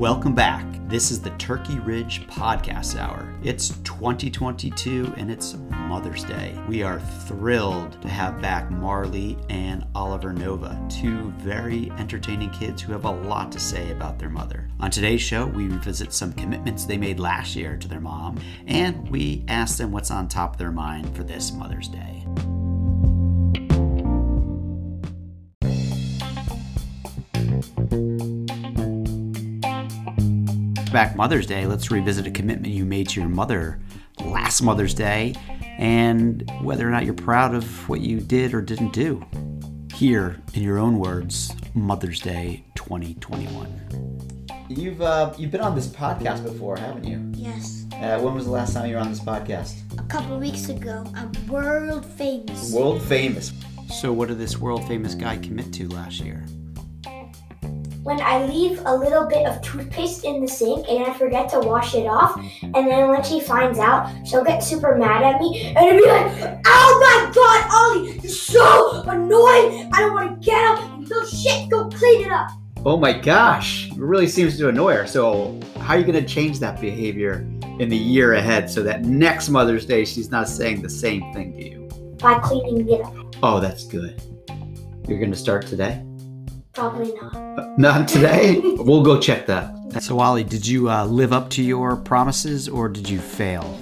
Welcome 0.00 0.34
back. 0.34 0.64
This 0.88 1.10
is 1.10 1.20
the 1.20 1.28
Turkey 1.32 1.78
Ridge 1.78 2.26
Podcast 2.26 2.98
Hour. 2.98 3.34
It's 3.42 3.68
2022 3.84 5.12
and 5.18 5.30
it's 5.30 5.58
Mother's 5.68 6.24
Day. 6.24 6.58
We 6.66 6.82
are 6.82 7.00
thrilled 7.00 8.00
to 8.00 8.08
have 8.08 8.40
back 8.40 8.70
Marley 8.70 9.36
and 9.50 9.84
Oliver 9.94 10.32
Nova, 10.32 10.80
two 10.88 11.30
very 11.32 11.90
entertaining 11.98 12.48
kids 12.48 12.80
who 12.80 12.92
have 12.92 13.04
a 13.04 13.10
lot 13.10 13.52
to 13.52 13.60
say 13.60 13.90
about 13.90 14.18
their 14.18 14.30
mother. 14.30 14.70
On 14.80 14.90
today's 14.90 15.20
show, 15.20 15.44
we 15.44 15.68
revisit 15.68 16.14
some 16.14 16.32
commitments 16.32 16.86
they 16.86 16.96
made 16.96 17.20
last 17.20 17.54
year 17.54 17.76
to 17.76 17.86
their 17.86 18.00
mom, 18.00 18.40
and 18.66 19.06
we 19.10 19.44
ask 19.48 19.76
them 19.76 19.92
what's 19.92 20.10
on 20.10 20.28
top 20.28 20.54
of 20.54 20.58
their 20.58 20.72
mind 20.72 21.14
for 21.14 21.24
this 21.24 21.52
Mother's 21.52 21.88
Day. 21.88 22.24
Back 30.90 31.14
Mother's 31.14 31.46
Day, 31.46 31.66
let's 31.66 31.90
revisit 31.90 32.26
a 32.26 32.30
commitment 32.30 32.74
you 32.74 32.84
made 32.84 33.08
to 33.10 33.20
your 33.20 33.28
mother 33.28 33.80
last 34.24 34.60
Mother's 34.60 34.92
Day 34.92 35.34
and 35.78 36.50
whether 36.62 36.86
or 36.86 36.90
not 36.90 37.04
you're 37.04 37.14
proud 37.14 37.54
of 37.54 37.88
what 37.88 38.00
you 38.00 38.18
did 38.20 38.52
or 38.52 38.60
didn't 38.60 38.92
do. 38.92 39.24
Here, 39.94 40.40
in 40.54 40.62
your 40.62 40.78
own 40.78 40.98
words, 40.98 41.54
Mother's 41.74 42.20
Day 42.20 42.64
2021. 42.74 44.66
You've 44.68 45.00
uh, 45.02 45.32
you've 45.36 45.50
been 45.50 45.60
on 45.60 45.74
this 45.74 45.86
podcast 45.86 46.42
before, 46.42 46.76
haven't 46.76 47.04
you? 47.04 47.20
Yes. 47.34 47.86
Uh, 47.94 48.18
when 48.20 48.34
was 48.34 48.46
the 48.46 48.50
last 48.52 48.72
time 48.72 48.88
you 48.88 48.94
were 48.94 49.00
on 49.00 49.10
this 49.10 49.20
podcast? 49.20 49.76
A 49.98 50.02
couple 50.04 50.38
weeks 50.38 50.68
ago, 50.68 51.04
I'm 51.14 51.30
world 51.46 52.06
famous. 52.06 52.72
World 52.72 53.02
famous. 53.02 53.52
So, 53.92 54.12
what 54.12 54.28
did 54.28 54.38
this 54.38 54.58
world 54.58 54.86
famous 54.86 55.14
guy 55.14 55.36
commit 55.38 55.72
to 55.74 55.88
last 55.88 56.20
year? 56.20 56.46
When 58.02 58.20
I 58.20 58.46
leave 58.46 58.80
a 58.84 58.94
little 58.94 59.26
bit 59.26 59.46
of 59.46 59.60
toothpaste 59.62 60.24
in 60.24 60.40
the 60.40 60.48
sink 60.48 60.86
and 60.88 61.04
I 61.04 61.12
forget 61.12 61.50
to 61.50 61.60
wash 61.60 61.94
it 61.94 62.06
off, 62.06 62.36
and 62.62 62.74
then 62.74 63.08
when 63.08 63.22
she 63.22 63.40
finds 63.40 63.78
out, 63.78 64.10
she'll 64.26 64.44
get 64.44 64.60
super 64.60 64.96
mad 64.96 65.22
at 65.22 65.40
me 65.40 65.74
and 65.76 65.98
be 65.98 66.06
like, 66.06 66.60
Oh 66.66 66.98
my 67.00 67.32
god, 67.34 67.70
Ollie, 67.72 68.18
you're 68.20 68.32
so 68.32 69.02
annoying! 69.02 69.90
I 69.92 70.00
don't 70.00 70.14
want 70.14 70.40
to 70.40 70.46
get 70.46 70.64
up 70.64 70.82
and 70.92 71.08
go 71.08 71.26
shit, 71.26 71.68
go 71.68 71.88
clean 71.88 72.26
it 72.26 72.32
up. 72.32 72.50
Oh 72.86 72.96
my 72.96 73.12
gosh, 73.12 73.90
it 73.90 73.98
really 73.98 74.26
seems 74.26 74.56
to 74.56 74.68
annoy 74.68 74.94
her. 74.94 75.06
So, 75.06 75.60
how 75.80 75.94
are 75.94 75.98
you 75.98 76.04
going 76.04 76.24
to 76.24 76.26
change 76.26 76.58
that 76.60 76.80
behavior 76.80 77.46
in 77.78 77.90
the 77.90 77.96
year 77.96 78.34
ahead 78.34 78.70
so 78.70 78.82
that 78.84 79.04
next 79.04 79.50
Mother's 79.50 79.84
Day 79.84 80.06
she's 80.06 80.30
not 80.30 80.48
saying 80.48 80.80
the 80.80 80.88
same 80.88 81.30
thing 81.34 81.52
to 81.58 81.70
you? 81.70 81.88
By 82.18 82.38
cleaning 82.38 82.88
it 82.88 83.02
up. 83.02 83.14
Oh, 83.42 83.60
that's 83.60 83.84
good. 83.84 84.22
You're 85.06 85.18
going 85.18 85.30
to 85.30 85.36
start 85.36 85.66
today? 85.66 86.02
Probably 86.72 87.12
not. 87.14 87.78
Not 87.78 88.08
today? 88.08 88.60
we'll 88.62 89.02
go 89.02 89.20
check 89.20 89.46
that. 89.46 90.02
So, 90.02 90.20
Ollie, 90.20 90.44
did 90.44 90.66
you 90.66 90.88
uh, 90.88 91.04
live 91.04 91.32
up 91.32 91.50
to 91.50 91.62
your 91.62 91.96
promises 91.96 92.68
or 92.68 92.88
did 92.88 93.08
you 93.08 93.18
fail? 93.18 93.76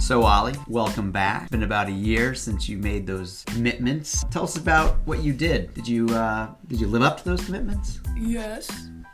So, 0.00 0.22
Ollie, 0.24 0.54
welcome 0.68 1.12
back. 1.12 1.42
It's 1.42 1.50
been 1.52 1.62
about 1.62 1.88
a 1.88 1.92
year 1.92 2.34
since 2.34 2.68
you 2.68 2.76
made 2.76 3.06
those 3.06 3.44
commitments. 3.46 4.24
Tell 4.30 4.42
us 4.42 4.56
about 4.56 4.96
what 5.06 5.22
you 5.22 5.32
did. 5.32 5.72
Did 5.72 5.88
you 5.88 6.08
uh, 6.10 6.48
did 6.66 6.80
you 6.80 6.88
live 6.88 7.02
up 7.02 7.18
to 7.18 7.24
those 7.24 7.44
commitments? 7.44 8.00
Yes. 8.16 8.70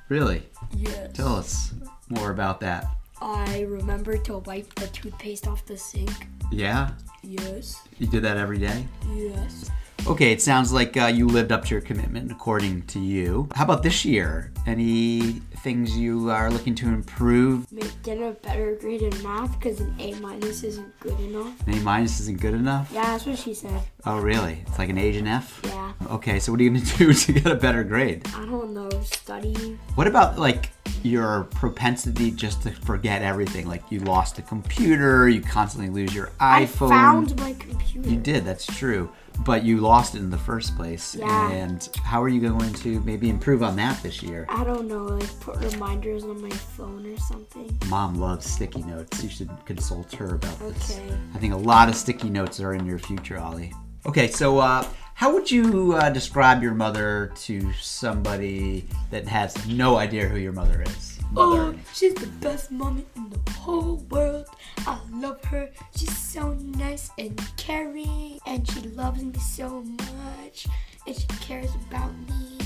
Really? 0.09 0.43
Yes. 0.75 1.13
Tell 1.13 1.37
us 1.37 1.75
more 2.09 2.31
about 2.33 2.61
that. 2.61 2.87
I 3.21 3.61
remember 3.69 4.17
to 4.19 4.39
wipe 4.39 4.75
the 4.77 4.87
toothpaste 4.89 5.47
off 5.47 5.65
the 5.67 5.77
sink. 5.77 6.11
Yeah, 6.51 6.91
Yes. 7.23 7.83
you 7.99 8.07
did 8.07 8.23
that 8.23 8.37
every 8.37 8.59
day. 8.59 8.87
Yes. 9.15 9.71
Okay, 10.07 10.33
it 10.33 10.41
sounds 10.41 10.73
like 10.73 10.97
uh, 10.97 11.07
you 11.07 11.27
lived 11.29 11.53
up 11.53 11.63
to 11.67 11.75
your 11.75 11.83
commitment, 11.83 12.33
according 12.33 12.83
to 12.87 12.99
you. 12.99 13.47
How 13.55 13.65
about 13.65 13.83
this 13.83 14.03
year? 14.03 14.51
Any 14.67 15.21
things 15.63 15.95
you 15.95 16.31
are 16.31 16.51
looking 16.51 16.75
to 16.77 16.89
improve? 16.89 17.71
Make 17.71 18.03
get 18.03 18.17
a 18.17 18.31
better 18.43 18.77
grade 18.81 19.03
in 19.03 19.23
math 19.23 19.53
because 19.59 19.79
an 19.81 19.95
A 19.99 20.15
minus 20.15 20.63
isn't 20.65 20.99
good 21.01 21.21
enough. 21.21 21.53
An 21.69 21.75
A 21.75 21.81
minus 21.83 22.19
isn't 22.21 22.41
good 22.41 22.55
enough? 22.55 22.91
Yeah, 22.95 23.03
that's 23.03 23.27
what 23.27 23.39
she 23.39 23.53
said. 23.53 23.83
Oh, 24.07 24.19
really? 24.19 24.65
It's 24.67 24.79
like 24.79 24.89
an 24.89 24.97
Asian 24.97 25.27
F? 25.27 25.61
Yeah. 25.65 25.93
Okay, 26.11 26.39
so 26.41 26.51
what 26.53 26.61
are 26.63 26.65
you 26.65 26.71
going 26.71 26.83
to 26.87 26.97
do 26.97 27.13
to 27.13 27.33
get 27.35 27.47
a 27.47 27.55
better 27.57 27.85
grade? 27.85 28.27
I 28.35 28.47
don't 28.47 28.73
know. 28.73 28.89
Study. 29.03 29.79
What 29.97 30.07
about 30.07 30.39
like 30.39 30.71
your 31.03 31.45
propensity 31.45 32.31
just 32.31 32.63
to 32.63 32.71
forget 32.71 33.23
everything? 33.23 33.67
Like 33.67 33.83
you 33.91 34.01
lost 34.01 34.39
a 34.39 34.43
computer, 34.43 35.29
you 35.29 35.41
constantly 35.41 35.91
lose 35.91 36.15
your 36.15 36.27
iPhone. 36.41 36.41
I 36.41 36.67
found 36.67 37.41
my 37.41 37.53
computer. 37.55 38.09
You 38.09 38.17
did, 38.17 38.45
that's 38.45 38.67
true. 38.67 39.11
But 39.45 39.65
you 39.65 39.79
lost 39.79 40.15
it 40.15 40.19
in 40.19 40.29
the 40.29 40.37
first 40.37 40.77
place. 40.77 41.15
Yeah. 41.15 41.51
And 41.51 41.89
how 42.05 42.23
are 42.23 42.29
you 42.29 42.41
going 42.47 42.75
to 42.75 43.01
maybe 43.01 43.31
improve 43.31 43.63
on 43.63 43.75
that 43.77 44.03
this 44.03 44.23
year? 44.23 44.45
I 44.51 44.65
don't 44.65 44.87
know, 44.87 45.05
like 45.05 45.41
put 45.41 45.57
reminders 45.57 46.25
on 46.25 46.43
my 46.43 46.51
phone 46.51 47.07
or 47.07 47.17
something. 47.17 47.79
Mom 47.89 48.17
loves 48.17 48.45
sticky 48.45 48.83
notes. 48.83 49.23
You 49.23 49.31
should 49.31 49.51
consult 49.65 50.13
her 50.17 50.35
about 50.35 50.59
this. 50.59 50.99
Okay. 50.99 51.15
I 51.35 51.39
think 51.39 51.55
a 51.55 51.57
lot 51.57 51.89
of 51.89 51.95
sticky 51.95 52.29
notes 52.29 52.61
are 52.61 52.75
in 52.75 52.85
your 52.85 52.99
future, 52.99 53.39
Ollie. 53.39 53.73
Okay, 54.05 54.29
so 54.29 54.59
uh, 54.59 54.85
how 55.21 55.31
would 55.35 55.51
you 55.51 55.93
uh, 55.93 56.09
describe 56.09 56.63
your 56.63 56.73
mother 56.73 57.31
to 57.37 57.71
somebody 57.75 58.87
that 59.11 59.29
has 59.29 59.67
no 59.67 59.99
idea 59.99 60.27
who 60.27 60.39
your 60.39 60.55
mother 60.55 60.81
is? 60.81 61.19
Mother. 61.31 61.61
Oh, 61.61 61.75
she's 61.93 62.15
the 62.15 62.27
best 62.41 62.71
mommy 62.71 63.05
in 63.17 63.29
the 63.29 63.51
whole 63.51 63.97
world. 64.09 64.47
I 64.87 64.99
love 65.13 65.45
her. 65.45 65.69
She's 65.95 66.17
so 66.17 66.55
nice 66.55 67.11
and 67.19 67.39
caring, 67.59 68.39
and 68.47 68.67
she 68.67 68.81
loves 68.81 69.23
me 69.23 69.39
so 69.39 69.83
much, 69.83 70.67
and 71.07 71.15
she 71.15 71.27
cares 71.43 71.75
about 71.75 72.13
me. 72.27 72.57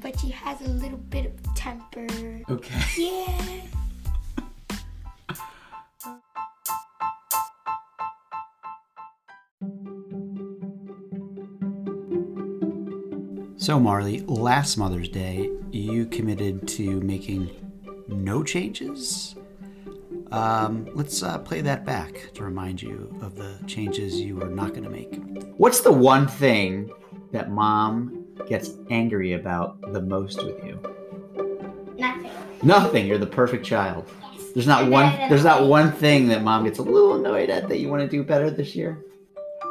But 0.00 0.18
she 0.18 0.30
has 0.30 0.62
a 0.62 0.70
little 0.70 0.96
bit 1.10 1.26
of 1.26 1.54
temper. 1.54 2.06
Okay. 2.48 2.84
Yeah. 2.96 3.77
So, 13.60 13.80
Marley, 13.80 14.20
last 14.20 14.76
Mother's 14.76 15.08
Day, 15.08 15.50
you 15.72 16.06
committed 16.06 16.68
to 16.68 17.00
making 17.00 17.50
no 18.06 18.44
changes. 18.44 19.34
Um, 20.30 20.88
let's 20.94 21.24
uh, 21.24 21.38
play 21.38 21.60
that 21.62 21.84
back 21.84 22.30
to 22.34 22.44
remind 22.44 22.80
you 22.80 23.12
of 23.20 23.34
the 23.34 23.58
changes 23.66 24.20
you 24.20 24.40
are 24.40 24.48
not 24.48 24.74
going 24.74 24.84
to 24.84 24.90
make. 24.90 25.20
What's 25.56 25.80
the 25.80 25.90
one 25.90 26.28
thing 26.28 26.88
that 27.32 27.50
mom 27.50 28.26
gets 28.46 28.70
angry 28.90 29.32
about 29.32 29.92
the 29.92 30.02
most 30.02 30.40
with 30.44 30.62
you? 30.64 30.80
Nothing. 31.98 32.30
Nothing. 32.62 33.06
You're 33.08 33.18
the 33.18 33.26
perfect 33.26 33.66
child. 33.66 34.08
Yes. 34.34 34.52
There's 34.54 34.68
not 34.68 34.88
one. 34.88 35.12
There's 35.28 35.44
not 35.44 35.66
one 35.66 35.90
thing 35.90 36.28
that 36.28 36.44
mom 36.44 36.62
gets 36.62 36.78
a 36.78 36.82
little 36.82 37.16
annoyed 37.16 37.50
at 37.50 37.68
that 37.68 37.80
you 37.80 37.88
want 37.88 38.02
to 38.02 38.08
do 38.08 38.22
better 38.22 38.50
this 38.50 38.76
year. 38.76 39.04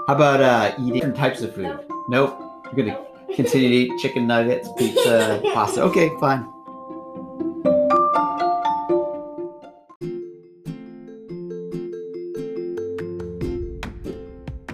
How 0.07 0.15
about 0.15 0.41
uh, 0.41 0.75
eating 0.77 0.93
different 0.93 1.15
types 1.15 1.41
of 1.41 1.55
food? 1.55 1.79
Nope. 2.09 2.37
You're 2.75 2.85
gonna 2.85 3.07
continue 3.35 3.69
to 3.69 3.75
eat 3.75 3.99
chicken 3.99 4.27
nuggets, 4.27 4.69
pizza, 4.77 5.41
pasta. 5.53 5.81
Okay, 5.83 6.11
fine. 6.19 6.47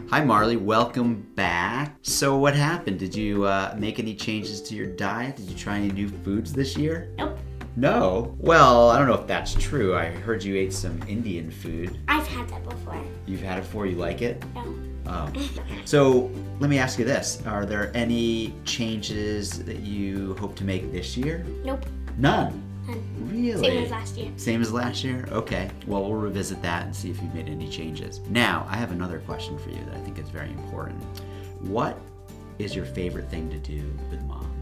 Hi, 0.09 0.23
Marley. 0.23 0.57
Welcome 0.57 1.25
back. 1.33 1.97
So, 2.03 2.37
what 2.37 2.55
happened? 2.55 2.99
Did 2.99 3.15
you 3.15 3.45
uh, 3.45 3.75
make 3.79 3.97
any 3.97 4.13
changes 4.13 4.61
to 4.61 4.75
your 4.75 4.85
diet? 4.85 5.37
Did 5.37 5.49
you 5.49 5.55
try 5.57 5.77
any 5.77 5.89
new 5.89 6.07
foods 6.07 6.53
this 6.53 6.77
year? 6.77 7.11
Nope. 7.17 7.32
No. 7.75 8.35
Well, 8.39 8.89
I 8.89 8.97
don't 8.97 9.07
know 9.07 9.15
if 9.15 9.27
that's 9.27 9.53
true. 9.55 9.95
I 9.95 10.05
heard 10.05 10.43
you 10.43 10.55
ate 10.55 10.73
some 10.73 11.01
Indian 11.07 11.49
food. 11.49 11.97
I've 12.07 12.27
had 12.27 12.47
that 12.49 12.63
before. 12.67 13.01
You've 13.25 13.41
had 13.41 13.57
it 13.57 13.61
before. 13.61 13.85
You 13.85 13.95
like 13.95 14.21
it? 14.21 14.43
No. 14.53 14.75
Oh. 15.05 15.31
So 15.85 16.31
let 16.59 16.69
me 16.69 16.77
ask 16.77 16.97
you 16.97 17.03
this: 17.05 17.41
Are 17.45 17.65
there 17.65 17.91
any 17.93 18.53
changes 18.63 19.63
that 19.65 19.79
you 19.79 20.33
hope 20.35 20.55
to 20.57 20.63
make 20.63 20.91
this 20.91 21.17
year? 21.17 21.45
Nope. 21.65 21.85
None. 22.17 22.63
None. 22.87 23.29
Really? 23.29 23.67
Same 23.67 23.83
as 23.83 23.91
last 23.91 24.17
year. 24.17 24.31
Same 24.37 24.61
as 24.61 24.71
last 24.71 25.03
year? 25.03 25.27
Okay. 25.31 25.69
Well, 25.87 26.03
we'll 26.03 26.13
revisit 26.19 26.61
that 26.61 26.85
and 26.85 26.95
see 26.95 27.09
if 27.09 27.21
you've 27.21 27.33
made 27.33 27.49
any 27.49 27.69
changes. 27.69 28.21
Now, 28.29 28.65
I 28.69 28.77
have 28.77 28.91
another 28.91 29.19
question 29.19 29.57
for 29.57 29.69
you 29.69 29.83
that 29.85 29.95
I 29.95 29.99
think 29.99 30.19
is 30.19 30.29
very 30.29 30.49
important. 30.51 31.01
What 31.61 31.97
is 32.59 32.75
your 32.75 32.85
favorite 32.85 33.29
thing 33.29 33.49
to 33.49 33.57
do 33.57 33.83
with 34.09 34.21
mom? 34.23 34.52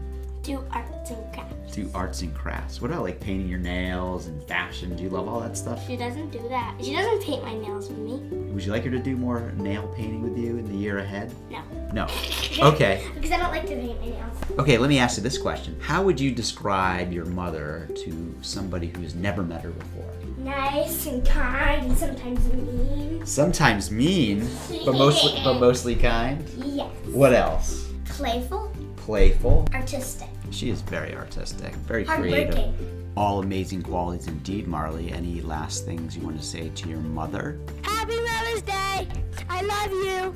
Do 0.42 0.64
arts 0.72 1.10
and 1.10 1.32
crafts. 1.32 1.74
Do 1.74 1.90
arts 1.94 2.20
and 2.22 2.34
crafts. 2.34 2.80
What 2.82 2.90
about 2.90 3.02
like 3.04 3.20
painting 3.20 3.48
your 3.48 3.58
nails 3.58 4.26
and 4.26 4.42
fashion? 4.44 4.94
Do 4.96 5.02
you 5.02 5.08
love 5.08 5.28
all 5.28 5.40
that 5.40 5.56
stuff? 5.56 5.86
She 5.86 5.96
doesn't 5.96 6.30
do 6.30 6.46
that. 6.48 6.74
She 6.82 6.92
doesn't 6.94 7.22
paint 7.22 7.42
my 7.44 7.54
nails 7.56 7.88
with 7.88 7.98
me. 7.98 8.14
Would 8.52 8.64
you 8.64 8.72
like 8.72 8.84
her 8.84 8.90
to 8.90 8.98
do 8.98 9.16
more 9.16 9.52
nail 9.56 9.86
painting 9.96 10.22
with 10.22 10.36
you 10.36 10.58
in 10.58 10.66
the 10.68 10.76
year 10.76 10.98
ahead? 10.98 11.32
No. 11.50 11.62
No. 11.92 12.06
Okay. 12.62 13.02
Because 13.14 13.32
I 13.32 13.38
don't 13.38 13.50
like 13.50 13.62
to 13.62 13.74
paint 13.74 13.98
my 14.00 14.06
nails. 14.08 14.36
Okay, 14.58 14.76
let 14.76 14.88
me 14.90 14.98
ask 14.98 15.16
you 15.16 15.22
this 15.22 15.38
question. 15.38 15.74
How 15.80 16.02
would 16.02 16.20
you 16.20 16.30
describe 16.30 17.10
your 17.12 17.24
mother 17.24 17.88
to 18.04 18.34
somebody 18.42 18.88
who's 18.88 19.14
never 19.14 19.42
met 19.42 19.62
her 19.62 19.70
before? 19.70 20.12
Nice 20.36 21.06
and 21.06 21.24
kind 21.26 21.86
and 21.86 21.96
sometimes 21.96 22.46
mean. 22.52 23.24
Sometimes 23.24 23.90
mean, 23.90 24.46
but 24.84 24.92
mostly 24.92 25.40
but 25.42 25.54
mostly 25.60 25.96
kind. 25.96 26.46
Yes. 26.58 26.90
What 27.06 27.32
else? 27.32 27.88
Playful, 28.04 28.70
Playful. 28.96 29.66
artistic, 29.72 30.28
She 30.52 30.68
is 30.68 30.82
very 30.82 31.14
artistic, 31.16 31.74
very 31.74 32.04
creative. 32.04 32.74
All 33.16 33.40
amazing 33.40 33.82
qualities 33.82 34.28
indeed, 34.28 34.68
Marley. 34.68 35.10
Any 35.10 35.40
last 35.40 35.86
things 35.86 36.14
you 36.16 36.22
want 36.22 36.38
to 36.38 36.44
say 36.44 36.68
to 36.68 36.88
your 36.88 37.00
mother? 37.00 37.58
Happy 37.82 38.20
Mother's 38.20 38.62
Day! 38.62 39.08
I 39.48 39.62
love 39.62 39.90
you! 39.90 40.34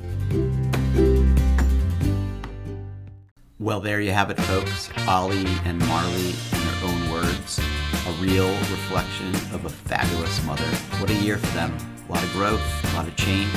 Well, 3.59 3.79
there 3.79 4.01
you 4.01 4.11
have 4.11 4.31
it, 4.31 4.41
folks. 4.41 4.89
Ollie 5.07 5.45
and 5.65 5.79
Marley, 5.87 6.33
in 6.51 6.59
their 6.65 6.83
own 6.83 7.11
words, 7.11 7.59
a 8.07 8.11
real 8.13 8.49
reflection 8.49 9.33
of 9.53 9.65
a 9.65 9.69
fabulous 9.69 10.43
mother. 10.45 10.67
What 10.99 11.11
a 11.11 11.15
year 11.15 11.37
for 11.37 11.55
them. 11.55 11.77
A 12.09 12.11
lot 12.11 12.23
of 12.23 12.31
growth, 12.33 12.93
a 12.93 12.95
lot 12.97 13.07
of 13.07 13.15
change, 13.15 13.51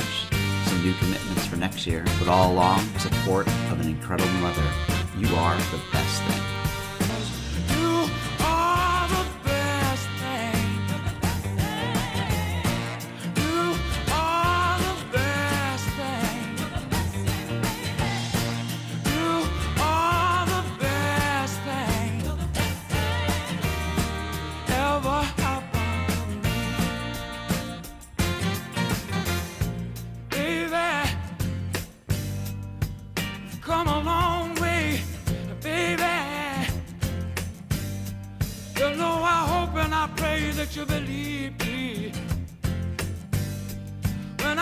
some 0.66 0.82
new 0.82 0.92
commitments 0.94 1.46
for 1.46 1.56
next 1.56 1.86
year, 1.86 2.04
but 2.18 2.28
all 2.28 2.52
along, 2.52 2.80
support 2.98 3.46
of 3.46 3.80
an 3.80 3.88
incredible 3.88 4.32
mother. 4.34 4.89
You 5.20 5.36
are 5.36 5.54
the 5.54 5.78
best 5.92 6.22
thing. 6.22 6.59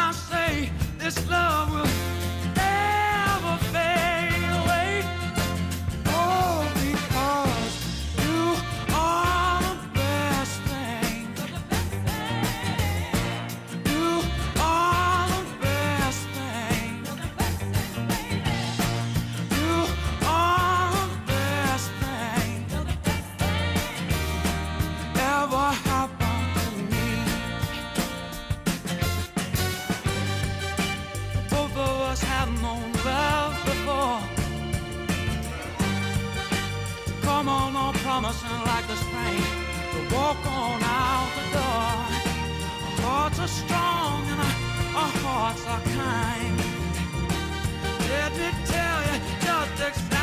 I 0.09 0.13
say 0.13 0.71
this 0.97 1.29
love 1.29 1.71
will 1.71 1.88
Us 32.19 32.25
have 32.25 32.51
known 32.63 32.93
love 33.05 33.55
before. 33.65 34.21
Come 37.23 37.49
on, 37.49 37.77
on, 37.77 37.95
promising 37.95 38.59
like 38.67 38.87
the 38.89 38.97
spring 38.97 39.43
to 39.93 40.15
walk 40.15 40.45
on 40.47 40.83
out 40.83 41.31
the 41.37 41.45
door. 41.57 41.95
Our 42.87 43.03
hearts 43.07 43.39
are 43.39 43.47
strong 43.63 44.27
and 44.33 44.41
our, 44.41 44.57
our 45.01 45.13
hearts 45.23 45.65
are 45.67 45.81
kind. 45.81 46.57
Let 48.11 48.33
me 48.33 48.49
tell 48.67 49.01
you 49.09 49.21
just 49.45 49.89
exactly. 49.89 50.18